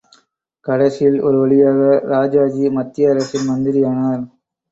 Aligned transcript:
கடைசியில் 0.65 1.17
ஒரு 1.21 1.37
வழியாக 1.37 1.81
ராஜாஜி 2.05 2.65
மத்திய 2.69 3.11
அரசில் 3.11 3.47
மந்திரியானார். 3.49 4.23